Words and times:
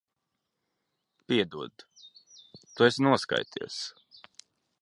Piedod. 1.31 1.85
Tu 2.73 2.89
esi 2.89 3.07
noskaities. 3.09 3.81